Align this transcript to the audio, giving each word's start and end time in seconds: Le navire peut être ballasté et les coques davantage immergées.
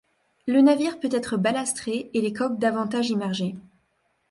Le 0.47 0.61
navire 0.63 0.99
peut 0.99 1.11
être 1.11 1.37
ballasté 1.37 2.09
et 2.17 2.21
les 2.21 2.33
coques 2.33 2.57
davantage 2.57 3.11
immergées. 3.11 3.55